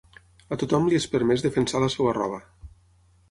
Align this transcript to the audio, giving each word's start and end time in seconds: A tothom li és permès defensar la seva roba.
A 0.55 0.57
tothom 0.61 0.87
li 0.91 0.97
és 0.99 1.05
permès 1.15 1.45
defensar 1.47 1.81
la 1.83 1.89
seva 1.97 2.17
roba. 2.21 2.39